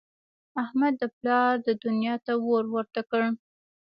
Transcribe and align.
احمد 0.63 0.93
د 1.01 1.03
پلار 1.17 1.53
دونیا 1.83 2.15
ته 2.25 2.33
اور 2.51 2.63
ورته 2.73 3.01
کړ. 3.09 3.23